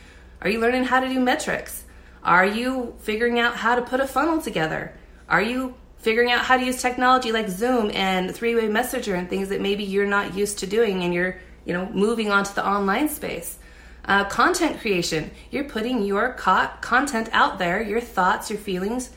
Are 0.40 0.50
you 0.50 0.58
learning 0.58 0.86
how 0.86 0.98
to 0.98 1.08
do 1.08 1.20
metrics? 1.20 1.84
Are 2.24 2.44
you 2.44 2.96
figuring 2.98 3.38
out 3.38 3.54
how 3.54 3.76
to 3.76 3.82
put 3.82 4.00
a 4.00 4.06
funnel 4.08 4.42
together? 4.42 4.92
Are 5.28 5.40
you 5.40 5.76
figuring 5.98 6.32
out 6.32 6.44
how 6.44 6.56
to 6.56 6.64
use 6.64 6.82
technology 6.82 7.30
like 7.30 7.48
Zoom 7.48 7.92
and 7.94 8.34
three-way 8.34 8.66
messenger 8.66 9.14
and 9.14 9.30
things 9.30 9.50
that 9.50 9.60
maybe 9.60 9.84
you're 9.84 10.04
not 10.04 10.34
used 10.34 10.58
to 10.58 10.66
doing 10.66 11.04
and 11.04 11.14
you're 11.14 11.38
you 11.64 11.72
know, 11.72 11.88
moving 11.90 12.28
on 12.28 12.42
to 12.42 12.52
the 12.56 12.66
online 12.66 13.08
space. 13.08 13.56
Uh, 14.04 14.24
content 14.24 14.80
creation, 14.80 15.30
you're 15.52 15.62
putting 15.62 16.02
your 16.02 16.34
co- 16.34 16.70
content 16.80 17.28
out 17.32 17.60
there, 17.60 17.80
your 17.80 18.00
thoughts, 18.00 18.50
your 18.50 18.58
feelings 18.58 19.10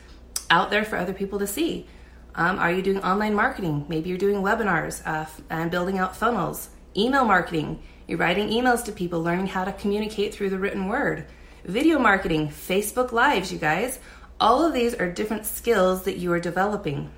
out 0.48 0.70
there 0.70 0.84
for 0.84 0.96
other 0.96 1.12
people 1.12 1.40
to 1.40 1.46
see. 1.48 1.88
Um, 2.36 2.58
are 2.58 2.70
you 2.70 2.82
doing 2.82 3.02
online 3.02 3.34
marketing? 3.34 3.86
Maybe 3.88 4.10
you're 4.10 4.18
doing 4.18 4.42
webinars 4.42 5.02
uh, 5.06 5.24
and 5.48 5.70
building 5.70 5.98
out 5.98 6.14
funnels. 6.14 6.68
Email 6.94 7.24
marketing, 7.24 7.82
you're 8.06 8.18
writing 8.18 8.50
emails 8.50 8.84
to 8.84 8.92
people, 8.92 9.22
learning 9.22 9.46
how 9.48 9.64
to 9.64 9.72
communicate 9.72 10.34
through 10.34 10.50
the 10.50 10.58
written 10.58 10.86
word. 10.88 11.26
Video 11.64 11.98
marketing, 11.98 12.48
Facebook 12.48 13.10
Lives, 13.10 13.50
you 13.50 13.58
guys. 13.58 13.98
All 14.38 14.64
of 14.64 14.74
these 14.74 14.94
are 14.94 15.10
different 15.10 15.46
skills 15.46 16.04
that 16.04 16.18
you 16.18 16.30
are 16.32 16.38
developing. 16.38 17.10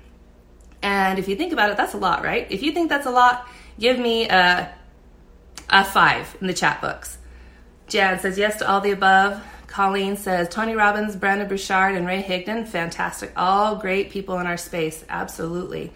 And 0.81 1.19
if 1.19 1.27
you 1.27 1.35
think 1.35 1.51
about 1.51 1.69
it, 1.69 1.77
that's 1.77 1.93
a 1.93 1.97
lot, 1.97 2.23
right? 2.23 2.47
If 2.49 2.63
you 2.63 2.71
think 2.71 2.87
that's 2.87 3.05
a 3.05 3.11
lot, 3.11 3.47
give 3.77 3.99
me 3.99 4.29
a, 4.29 4.73
a 5.69 5.83
five 5.83 6.35
in 6.39 6.47
the 6.47 6.53
chat 6.53 6.79
books. 6.79 7.18
Jan 7.89 8.19
says 8.19 8.37
yes 8.37 8.59
to 8.59 8.69
all 8.69 8.81
the 8.81 8.91
above. 8.91 9.43
Colleen 9.65 10.15
says 10.15 10.47
Tony 10.49 10.75
Robbins, 10.75 11.15
Brendon 11.15 11.47
Burchard, 11.47 11.95
and 11.95 12.05
Ray 12.05 12.21
Higdon, 12.21 12.67
fantastic. 12.67 13.31
All 13.35 13.75
great 13.75 14.09
people 14.09 14.39
in 14.39 14.47
our 14.47 14.57
space, 14.57 15.03
absolutely. 15.09 15.91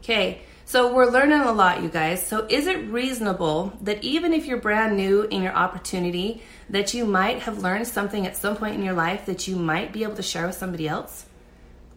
Okay, 0.00 0.42
so 0.64 0.94
we're 0.94 1.10
learning 1.10 1.40
a 1.40 1.52
lot, 1.52 1.82
you 1.82 1.88
guys. 1.88 2.26
So 2.26 2.46
is 2.48 2.66
it 2.66 2.88
reasonable 2.88 3.72
that 3.82 4.04
even 4.04 4.32
if 4.32 4.46
you're 4.46 4.58
brand 4.58 4.96
new 4.96 5.22
in 5.22 5.42
your 5.42 5.54
opportunity, 5.54 6.42
that 6.68 6.92
you 6.92 7.04
might 7.04 7.40
have 7.40 7.62
learned 7.62 7.86
something 7.86 8.26
at 8.26 8.36
some 8.36 8.56
point 8.56 8.74
in 8.74 8.82
your 8.82 8.94
life 8.94 9.26
that 9.26 9.48
you 9.48 9.56
might 9.56 9.92
be 9.92 10.02
able 10.02 10.16
to 10.16 10.22
share 10.22 10.46
with 10.46 10.56
somebody 10.56 10.86
else? 10.86 11.26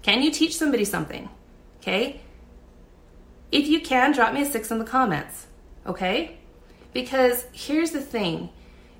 Can 0.01 0.21
you 0.21 0.31
teach 0.31 0.57
somebody 0.57 0.85
something? 0.85 1.29
Okay, 1.81 2.21
if 3.51 3.67
you 3.67 3.81
can, 3.81 4.13
drop 4.13 4.33
me 4.33 4.41
a 4.43 4.45
six 4.45 4.71
in 4.71 4.79
the 4.79 4.85
comments, 4.85 5.47
okay? 5.85 6.37
Because 6.93 7.45
here's 7.51 7.91
the 7.91 8.01
thing 8.01 8.49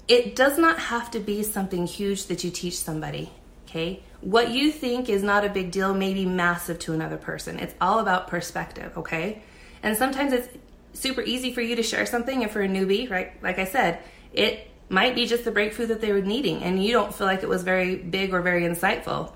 it 0.08 0.36
does 0.36 0.58
not 0.58 0.80
have 0.80 1.12
to 1.12 1.20
be 1.20 1.44
something 1.44 1.86
huge 1.86 2.26
that 2.26 2.44
you 2.44 2.52
teach 2.52 2.78
somebody, 2.78 3.32
okay? 3.66 4.04
What 4.22 4.52
you 4.52 4.72
think 4.72 5.10
is 5.10 5.24
not 5.24 5.46
a 5.46 5.50
big 5.50 5.72
deal 5.72 5.94
may 5.94 6.14
be 6.14 6.26
massive 6.26 6.80
to 6.80 6.94
another 6.94 7.18
person. 7.18 7.60
It's 7.60 7.74
all 7.82 8.00
about 8.00 8.28
perspective, 8.28 8.98
okay? 8.98 9.42
And 9.82 9.98
sometimes 9.98 10.34
it's 10.34 10.48
super 10.94 11.22
easy 11.22 11.54
for 11.54 11.62
you 11.62 11.76
to 11.76 11.84
share 11.84 12.06
something, 12.06 12.44
and 12.44 12.52
for 12.52 12.62
a 12.62 12.68
newbie, 12.68 13.10
right? 13.10 13.42
Like 13.42 13.58
I 13.60 13.66
said, 13.66 14.00
it 14.34 14.70
might 14.90 15.16
be 15.16 15.26
just 15.26 15.46
the 15.46 15.52
breakthrough 15.52 15.88
that 15.88 16.02
they 16.02 16.12
were 16.12 16.22
needing, 16.22 16.62
and 16.64 16.84
you 16.84 16.92
don't 16.92 17.16
feel 17.16 17.26
like 17.26 17.44
it 17.44 17.50
was 17.50 17.64
very 17.64 17.96
big 17.96 18.34
or 18.34 18.42
very 18.42 18.64
insightful. 18.64 19.32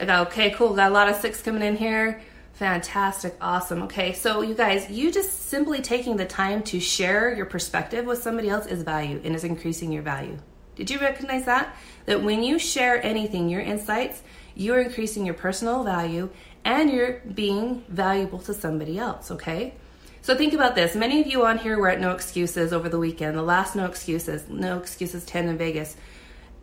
I 0.00 0.04
got, 0.06 0.28
okay, 0.28 0.50
cool, 0.52 0.74
got 0.74 0.90
a 0.90 0.94
lot 0.94 1.08
of 1.08 1.16
six 1.16 1.42
coming 1.42 1.62
in 1.62 1.76
here. 1.76 2.22
Fantastic. 2.58 3.36
Awesome. 3.40 3.84
Okay. 3.84 4.12
So, 4.14 4.42
you 4.42 4.52
guys, 4.52 4.90
you 4.90 5.12
just 5.12 5.44
simply 5.44 5.80
taking 5.80 6.16
the 6.16 6.26
time 6.26 6.64
to 6.64 6.80
share 6.80 7.32
your 7.32 7.46
perspective 7.46 8.04
with 8.04 8.20
somebody 8.20 8.48
else 8.48 8.66
is 8.66 8.82
value 8.82 9.20
and 9.22 9.36
is 9.36 9.44
increasing 9.44 9.92
your 9.92 10.02
value. 10.02 10.36
Did 10.74 10.90
you 10.90 10.98
recognize 10.98 11.44
that? 11.44 11.76
That 12.06 12.24
when 12.24 12.42
you 12.42 12.58
share 12.58 13.00
anything, 13.06 13.48
your 13.48 13.60
insights, 13.60 14.22
you're 14.56 14.80
increasing 14.80 15.24
your 15.24 15.36
personal 15.36 15.84
value 15.84 16.30
and 16.64 16.90
you're 16.90 17.22
being 17.32 17.84
valuable 17.88 18.40
to 18.40 18.52
somebody 18.52 18.98
else. 18.98 19.30
Okay. 19.30 19.74
So, 20.22 20.34
think 20.34 20.52
about 20.52 20.74
this. 20.74 20.96
Many 20.96 21.20
of 21.20 21.28
you 21.28 21.46
on 21.46 21.58
here 21.58 21.78
were 21.78 21.90
at 21.90 22.00
No 22.00 22.10
Excuses 22.10 22.72
over 22.72 22.88
the 22.88 22.98
weekend, 22.98 23.36
the 23.38 23.42
last 23.42 23.76
No 23.76 23.86
Excuses, 23.86 24.48
No 24.48 24.78
Excuses 24.78 25.24
10 25.26 25.46
in 25.46 25.58
Vegas. 25.58 25.96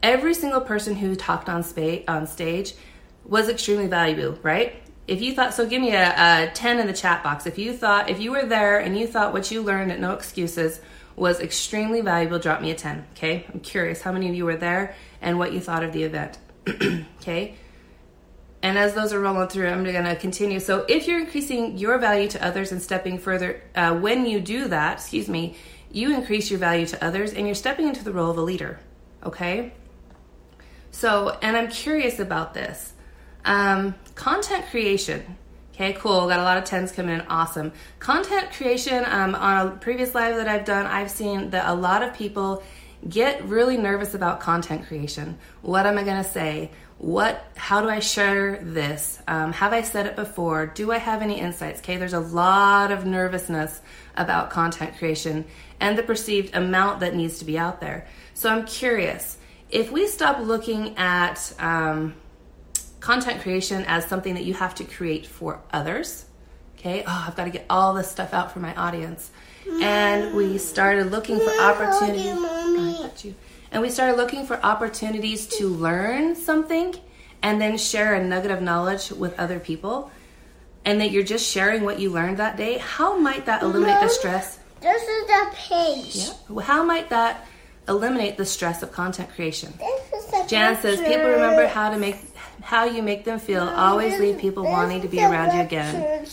Every 0.04 0.34
single 0.34 0.60
person 0.60 0.98
who 0.98 1.16
talked 1.16 1.48
on, 1.48 1.64
spa- 1.64 2.04
on 2.06 2.28
stage 2.28 2.74
was 3.24 3.48
extremely 3.48 3.88
valuable, 3.88 4.38
right? 4.44 4.82
If 5.08 5.22
you 5.22 5.36
thought 5.36 5.54
so 5.54 5.68
give 5.68 5.82
me 5.82 5.92
a, 5.92 6.10
a 6.48 6.52
10 6.54 6.80
in 6.80 6.88
the 6.88 6.94
chat 6.94 7.24
box. 7.24 7.46
If 7.46 7.58
you 7.58 7.74
thought 7.74 8.10
if 8.10 8.20
you 8.20 8.32
were 8.32 8.46
there 8.46 8.80
and 8.80 8.98
you 8.98 9.08
thought 9.08 9.34
what 9.34 9.52
you 9.52 9.62
learned 9.62 9.92
at 9.92 10.00
no 10.00 10.14
excuses 10.14 10.80
was 11.16 11.40
extremely 11.40 12.02
valuable 12.02 12.40
drop 12.40 12.62
me 12.62 12.72
a 12.72 12.76
10 12.76 13.06
okay? 13.14 13.46
I'm 13.54 13.60
curious 13.60 14.02
how 14.02 14.12
many 14.12 14.30
of 14.30 14.36
you 14.36 14.46
were 14.46 14.58
there 14.58 14.96
and 15.22 15.38
what 15.38 15.54
you 15.54 15.60
thought 15.60 15.84
of 15.84 15.94
the 15.94 16.04
event 16.04 16.38
okay? 17.22 17.56
And 18.64 18.80
as 18.80 18.96
those 18.96 19.14
are 19.14 19.20
rolling 19.20 19.48
through 19.48 19.68
i'm 19.68 19.84
going 19.84 20.06
to 20.06 20.16
continue. 20.16 20.60
So 20.60 20.86
if 20.90 21.08
you're 21.08 21.20
increasing 21.20 21.78
your 21.78 22.00
value 22.00 22.28
to 22.30 22.44
others 22.44 22.72
and 22.72 22.82
stepping 22.82 23.20
further 23.20 23.62
uh, 23.76 23.96
when 23.96 24.26
you 24.26 24.40
do 24.40 24.68
that 24.70 24.94
excuse 24.94 25.30
me 25.30 25.56
you 25.92 26.14
increase 26.14 26.50
your 26.50 26.60
value 26.60 26.86
to 26.88 27.06
others 27.06 27.32
and 27.32 27.46
you're 27.46 27.56
stepping 27.56 27.88
into 27.88 28.04
the 28.04 28.12
role 28.12 28.32
of 28.32 28.38
a 28.38 28.42
leader 28.42 28.80
okay? 29.24 29.72
So 30.90 31.38
and 31.44 31.56
i'm 31.56 31.70
curious 31.70 32.20
about 32.20 32.56
this 32.56 32.95
um, 33.46 33.96
content 34.16 34.66
creation. 34.70 35.38
Okay, 35.74 35.94
cool. 35.94 36.28
Got 36.28 36.40
a 36.40 36.44
lot 36.44 36.58
of 36.58 36.64
tens 36.64 36.92
coming 36.92 37.16
in. 37.16 37.22
Awesome. 37.28 37.74
Content 38.00 38.52
creation. 38.54 39.04
Um, 39.06 39.36
on 39.36 39.68
a 39.68 39.72
previous 39.72 40.16
live 40.16 40.38
that 40.38 40.48
I've 40.48 40.64
done, 40.66 40.86
I've 40.86 41.12
seen 41.12 41.50
that 41.50 41.70
a 41.70 41.76
lot 41.76 42.02
of 42.02 42.14
people 42.14 42.64
get 43.08 43.44
really 43.46 43.78
nervous 43.78 44.14
about 44.14 44.40
content 44.40 44.88
creation. 44.88 45.38
What 45.62 45.86
am 45.86 45.98
I 45.98 46.04
going 46.04 46.24
to 46.24 46.30
say? 46.30 46.72
What? 46.98 47.46
How 47.58 47.82
do 47.82 47.90
I 47.90 48.00
share 48.00 48.58
this? 48.64 49.22
Um, 49.28 49.52
have 49.52 49.74
I 49.74 49.82
said 49.82 50.06
it 50.06 50.16
before? 50.16 50.66
Do 50.66 50.94
I 50.94 50.98
have 50.98 51.22
any 51.22 51.42
insights? 51.42 51.80
Okay, 51.80 51.98
there's 51.98 52.14
a 52.14 52.22
lot 52.22 52.94
of 52.94 53.06
nervousness 53.06 53.82
about 54.16 54.50
content 54.50 54.98
creation 54.98 55.44
and 55.82 55.98
the 55.98 56.04
perceived 56.04 56.56
amount 56.56 57.02
that 57.02 57.14
needs 57.14 57.40
to 57.40 57.46
be 57.46 57.58
out 57.58 57.82
there. 57.82 58.08
So 58.34 58.50
I'm 58.50 58.66
curious 58.66 59.38
if 59.70 59.92
we 59.92 60.08
stop 60.08 60.40
looking 60.40 60.98
at 60.98 61.54
um, 61.60 62.16
content 63.06 63.40
creation 63.42 63.86
as 63.86 64.04
something 64.08 64.34
that 64.34 64.46
you 64.46 64.56
have 64.56 64.74
to 64.74 64.84
create 64.84 65.28
for 65.28 65.62
others. 65.72 66.26
Okay, 66.80 67.04
oh, 67.06 67.26
I've 67.28 67.36
got 67.36 67.46
to 67.46 67.52
get 67.52 67.66
all 67.70 67.94
this 67.94 68.10
stuff 68.10 68.34
out 68.34 68.52
for 68.52 68.60
my 68.60 68.74
audience. 68.74 69.30
And 69.82 70.36
we 70.36 70.58
started 70.58 71.12
looking 71.12 71.40
for 71.40 71.52
opportunities. 71.62 72.34
Oh, 72.36 73.12
and 73.72 73.82
we 73.84 73.92
started 73.92 74.18
looking 74.18 74.48
for 74.48 74.60
opportunities 74.66 75.46
to 75.58 75.68
learn 75.68 76.36
something 76.36 76.96
and 77.44 77.62
then 77.62 77.78
share 77.78 78.16
a 78.16 78.24
nugget 78.24 78.50
of 78.50 78.64
knowledge 78.64 79.12
with 79.12 79.40
other 79.40 79.60
people. 79.60 80.10
And 80.84 81.00
that 81.02 81.12
you're 81.12 81.24
just 81.24 81.48
sharing 81.48 81.84
what 81.84 82.00
you 82.00 82.12
learned 82.12 82.38
that 82.38 82.58
day. 82.58 82.80
How 82.80 83.18
might 83.18 83.46
that 83.46 83.62
eliminate 83.62 84.00
the 84.02 84.10
stress? 84.10 84.60
This 84.82 85.04
is 85.04 85.28
the 85.28 85.52
page. 85.54 86.16
Yeah. 86.50 86.62
How 86.62 86.84
might 86.84 87.10
that 87.10 87.48
eliminate 87.88 88.38
the 88.38 88.46
stress 88.46 88.82
of 88.82 88.92
content 88.92 89.30
creation? 89.36 89.74
Jan 90.48 90.76
says 90.82 91.00
people 91.00 91.30
remember 91.30 91.68
how 91.68 91.90
to 91.90 91.98
make 91.98 92.35
how 92.66 92.84
you 92.86 93.04
make 93.04 93.26
them 93.26 93.38
feel 93.38 93.62
always 93.62 94.20
leave 94.20 94.40
people 94.40 94.64
wanting 94.64 95.02
to 95.04 95.08
be 95.08 95.20
around 95.20 95.56
you 95.56 95.62
again. 95.62 96.26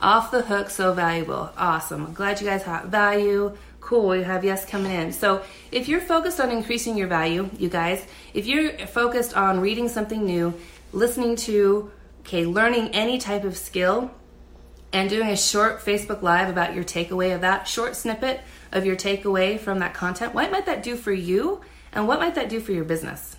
Off 0.00 0.32
the 0.32 0.42
hook, 0.42 0.70
so 0.70 0.92
valuable. 0.92 1.50
Awesome. 1.56 2.12
Glad 2.14 2.40
you 2.40 2.48
guys 2.48 2.64
have 2.64 2.86
value. 2.86 3.56
Cool, 3.80 4.08
we 4.08 4.24
have 4.24 4.44
yes 4.44 4.66
coming 4.66 4.90
in. 4.90 5.12
So, 5.12 5.42
if 5.70 5.88
you're 5.88 6.00
focused 6.00 6.40
on 6.40 6.50
increasing 6.50 6.98
your 6.98 7.06
value, 7.06 7.48
you 7.56 7.68
guys, 7.68 8.04
if 8.34 8.46
you're 8.46 8.72
focused 8.88 9.36
on 9.36 9.60
reading 9.60 9.88
something 9.88 10.24
new, 10.24 10.52
listening 10.92 11.36
to, 11.36 11.92
okay, 12.20 12.44
learning 12.44 12.88
any 12.88 13.18
type 13.18 13.44
of 13.44 13.56
skill, 13.56 14.10
and 14.92 15.08
doing 15.08 15.28
a 15.28 15.36
short 15.36 15.78
Facebook 15.80 16.22
Live 16.22 16.48
about 16.48 16.74
your 16.74 16.82
takeaway 16.82 17.34
of 17.34 17.42
that 17.42 17.68
short 17.68 17.94
snippet 17.94 18.40
of 18.72 18.84
your 18.84 18.96
takeaway 18.96 19.60
from 19.60 19.78
that 19.78 19.94
content, 19.94 20.34
what 20.34 20.50
might 20.50 20.66
that 20.66 20.82
do 20.82 20.96
for 20.96 21.12
you? 21.12 21.60
And 21.92 22.08
what 22.08 22.18
might 22.18 22.34
that 22.34 22.48
do 22.48 22.58
for 22.58 22.72
your 22.72 22.84
business? 22.84 23.36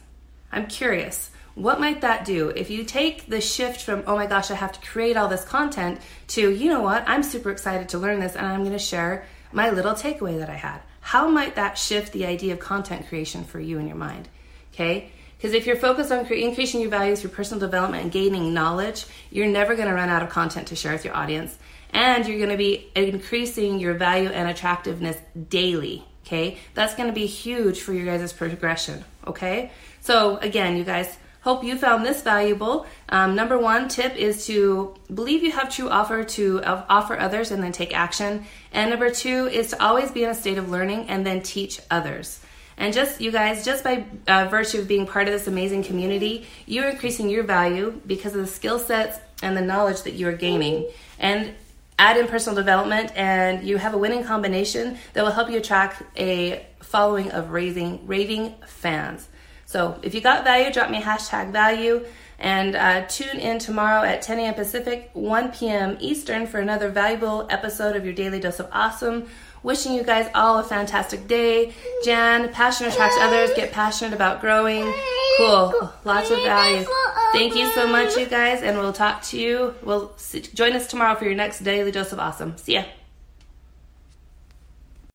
I'm 0.52 0.68
curious. 0.68 1.32
What 1.56 1.80
might 1.80 2.02
that 2.02 2.26
do? 2.26 2.50
If 2.50 2.70
you 2.70 2.84
take 2.84 3.28
the 3.28 3.42
shift 3.42 3.82
from, 3.82 4.04
oh 4.08 4.16
my 4.16 4.26
gosh, 4.26 4.52
I 4.52 4.56
have 4.56 4.72
to 4.72 4.88
create 4.88 5.18
all 5.18 5.28
this 5.28 5.44
content, 5.44 6.00
to, 6.30 6.50
you 6.50 6.70
know 6.70 6.82
what, 6.82 7.04
I'm 7.08 7.24
super 7.24 7.52
excited 7.52 7.90
to 7.90 7.98
learn 7.98 8.20
this 8.20 8.36
and 8.36 8.46
I'm 8.46 8.62
going 8.62 8.72
to 8.72 8.80
share 8.80 9.26
my 9.52 9.70
little 9.70 9.94
takeaway 9.94 10.40
that 10.40 10.50
I 10.50 10.56
had. 10.56 10.80
How 11.02 11.28
might 11.28 11.56
that 11.56 11.78
shift 11.78 12.14
the 12.14 12.26
idea 12.26 12.54
of 12.54 12.60
content 12.60 13.08
creation 13.10 13.44
for 13.44 13.60
you 13.60 13.80
in 13.80 13.88
your 13.88 13.98
mind? 13.98 14.30
Okay? 14.74 15.12
Because 15.38 15.54
if 15.54 15.66
you're 15.66 15.76
focused 15.76 16.12
on 16.12 16.26
increasing 16.28 16.82
your 16.82 16.92
values 16.92 17.22
through 17.22 17.32
personal 17.32 17.60
development 17.60 18.04
and 18.04 18.12
gaining 18.12 18.54
knowledge, 18.54 19.06
you're 19.32 19.48
never 19.48 19.76
going 19.76 19.88
to 19.88 19.94
run 19.94 20.10
out 20.10 20.22
of 20.22 20.30
content 20.30 20.68
to 20.68 20.76
share 20.76 20.94
with 20.94 21.04
your 21.04 21.16
audience. 21.16 21.58
And 21.90 22.26
you're 22.28 22.38
going 22.38 22.52
to 22.52 22.58
be 22.58 22.90
increasing 22.96 23.80
your 23.80 23.96
value 23.96 24.30
and 24.30 24.48
attractiveness 24.48 25.18
daily. 25.50 26.06
Okay? 26.26 26.60
That's 26.76 26.96
going 26.96 27.10
to 27.10 27.14
be 27.14 27.26
huge 27.26 27.82
for 27.82 27.92
your 27.92 28.06
guys' 28.06 28.32
progression. 28.32 29.04
Okay? 29.26 29.72
So, 30.02 30.38
again, 30.38 30.78
you 30.78 30.84
guys, 30.84 31.18
Hope 31.42 31.64
you 31.64 31.76
found 31.76 32.06
this 32.06 32.22
valuable. 32.22 32.86
Um, 33.10 33.34
number 33.36 33.58
one 33.58 33.88
tip 33.88 34.16
is 34.16 34.46
to 34.46 34.94
believe 35.12 35.42
you 35.42 35.52
have 35.52 35.74
true 35.74 35.90
offer 35.90 36.24
to 36.24 36.62
offer 36.64 37.18
others 37.18 37.50
and 37.50 37.64
then 37.64 37.72
take 37.72 37.96
action. 37.96 38.46
And 38.72 38.92
number 38.92 39.10
two 39.10 39.48
is 39.48 39.72
to 39.72 39.84
always 39.84 40.12
be 40.12 40.24
in 40.24 40.30
a 40.30 40.36
state 40.36 40.60
of 40.60 40.70
learning 40.70 41.10
and 41.10 41.26
then 41.26 41.42
teach 41.42 41.82
others. 41.90 42.40
And 42.78 42.94
just, 42.94 43.22
you 43.22 43.32
guys, 43.32 43.66
just 43.66 43.84
by 43.84 44.06
uh, 44.28 44.48
virtue 44.50 44.80
of 44.80 44.88
being 44.88 45.08
part 45.08 45.28
of 45.28 45.34
this 45.34 45.48
amazing 45.48 45.84
community, 45.84 46.48
you're 46.68 46.90
increasing 46.90 47.28
your 47.28 47.44
value 47.44 48.00
because 48.06 48.36
of 48.36 48.42
the 48.42 48.48
skill 48.48 48.78
sets 48.78 49.20
and 49.42 49.58
the 49.58 49.62
knowledge 49.62 50.04
that 50.04 50.14
you 50.14 50.28
are 50.28 50.34
gaining. 50.34 50.88
And 51.20 51.54
add 51.98 52.18
in 52.18 52.28
personal 52.28 52.56
development, 52.56 53.12
and 53.16 53.64
you 53.64 53.78
have 53.78 53.94
a 53.94 53.98
winning 53.98 54.24
combination 54.24 54.98
that 55.14 55.24
will 55.24 55.32
help 55.32 55.50
you 55.50 55.58
attract 55.58 56.02
a 56.18 56.66
following 56.82 57.32
of 57.32 57.52
raising 57.52 58.06
raving 58.08 58.56
fans. 58.66 59.28
So 59.72 59.98
if 60.04 60.14
you 60.14 60.22
got 60.22 60.44
value, 60.44 60.72
drop 60.72 60.90
me 60.92 60.98
a 60.98 61.02
hashtag 61.02 61.52
value. 61.52 62.06
And 62.40 62.76
uh, 62.76 63.06
tune 63.08 63.40
in 63.40 63.60
tomorrow 63.60 64.04
at 64.04 64.24
10 64.24 64.40
a.m. 64.40 64.56
Pacific, 64.56 65.12
1 65.14 65.52
p.m. 65.52 65.98
Eastern 66.00 66.48
for 66.48 66.60
another 66.60 66.90
valuable 66.90 67.48
episode 67.50 67.96
of 67.96 68.04
your 68.04 68.16
Daily 68.16 68.40
Dose 68.40 68.60
of 68.60 68.68
Awesome. 68.72 69.28
Wishing 69.64 69.94
you 69.94 70.04
guys 70.04 70.28
all 70.34 70.58
a 70.58 70.64
fantastic 70.64 71.28
day. 71.28 71.72
Jan, 72.04 72.52
passion 72.52 72.88
attracts 72.88 73.16
others. 73.20 73.52
Get 73.56 73.72
passionate 73.72 74.14
about 74.14 74.42
growing. 74.42 74.92
Cool. 75.38 75.94
Lots 76.04 76.32
of 76.32 76.40
value. 76.44 76.86
Thank 77.32 77.56
you 77.56 77.72
so 77.74 77.88
much, 77.88 78.18
you 78.18 78.26
guys, 78.26 78.64
and 78.64 78.78
we'll 78.78 78.92
talk 78.92 79.22
to 79.26 79.40
you. 79.40 79.76
We'll 79.84 80.12
join 80.54 80.74
us 80.74 80.88
tomorrow 80.88 81.16
for 81.16 81.26
your 81.26 81.36
next 81.36 81.60
Daily 81.60 81.92
Dose 81.92 82.12
of 82.12 82.20
Awesome. 82.20 82.58
See 82.58 82.74
ya. 82.74 82.84